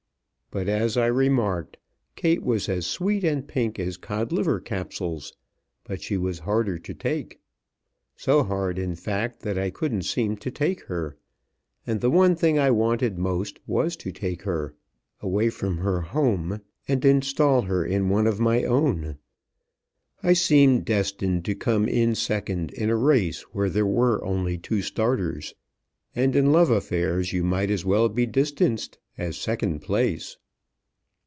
[0.53, 1.77] But, as I remarked,
[2.17, 5.31] Kate was as sweet and pink as Codliver Capsules;
[5.85, 7.39] but she was harder to take.
[8.17, 11.15] So hard, in fact, that I couldn't seem to take her;
[11.87, 14.75] and the one thing I wanted most was to take her
[15.21, 19.15] away from her home and install her in one of my own.
[20.21, 24.81] I seemed destined to come in second in a race where there were only two
[24.81, 25.55] starters,
[26.13, 30.35] and in love affairs you might as well be distanced as second place.